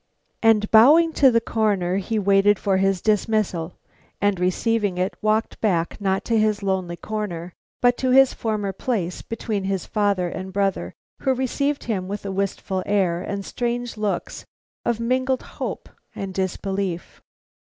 And 0.41 0.71
bowing 0.71 1.13
to 1.13 1.29
the 1.29 1.39
Coroner, 1.39 1.97
he 1.97 2.17
waited 2.17 2.57
for 2.57 2.77
his 2.77 3.03
dismissal, 3.03 3.77
and 4.19 4.39
receiving 4.39 4.97
it, 4.97 5.15
walked 5.21 5.61
back 5.61 6.01
not 6.01 6.25
to 6.25 6.39
his 6.39 6.63
lonely 6.63 6.95
corner, 6.95 7.53
but 7.81 7.97
to 7.97 8.09
his 8.09 8.33
former 8.33 8.73
place 8.73 9.21
between 9.21 9.65
his 9.65 9.85
father 9.85 10.27
and 10.27 10.51
brother, 10.51 10.95
who 11.19 11.35
received 11.35 11.83
him 11.83 12.07
with 12.07 12.25
a 12.25 12.31
wistful 12.31 12.81
air 12.87 13.21
and 13.21 13.45
strange 13.45 13.95
looks 13.95 14.43
of 14.83 14.99
mingled 14.99 15.43
hope 15.43 15.87
and 16.15 16.33
disbelief. 16.33 17.21